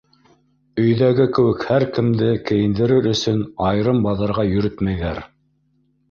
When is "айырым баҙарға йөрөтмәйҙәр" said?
3.67-5.21